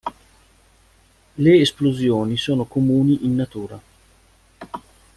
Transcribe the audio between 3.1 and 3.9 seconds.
in natura.